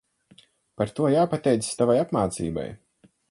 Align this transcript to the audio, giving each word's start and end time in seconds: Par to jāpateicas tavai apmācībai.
Par 0.81 0.93
to 0.99 1.09
jāpateicas 1.15 1.69
tavai 1.81 1.99
apmācībai. 2.05 2.67